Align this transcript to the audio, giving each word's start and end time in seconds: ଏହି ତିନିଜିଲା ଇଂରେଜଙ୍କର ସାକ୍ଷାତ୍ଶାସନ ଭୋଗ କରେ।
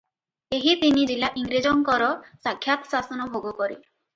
ଏହି 0.59 0.73
ତିନିଜିଲା 0.83 1.29
ଇଂରେଜଙ୍କର 1.43 2.09
ସାକ୍ଷାତ୍ଶାସନ 2.47 3.31
ଭୋଗ 3.37 3.57
କରେ। 3.63 3.79